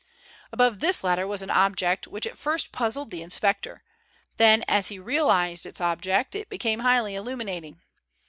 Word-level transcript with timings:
Above 0.51 0.79
this 0.79 1.03
ladder 1.03 1.27
was 1.27 1.43
an 1.43 1.51
object 1.51 2.07
which 2.07 2.25
at 2.25 2.35
first 2.35 2.71
puzzled 2.71 3.11
the 3.11 3.21
inspector, 3.21 3.83
then 4.37 4.63
as 4.67 4.87
he 4.87 4.97
realized 4.97 5.63
its 5.63 5.79
object, 5.79 6.35
it 6.35 6.49
became 6.49 6.79
highly 6.79 7.13
illuminating. 7.13 7.79